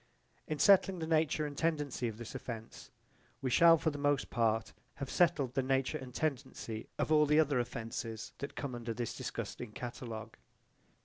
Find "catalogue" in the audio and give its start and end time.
9.73-10.37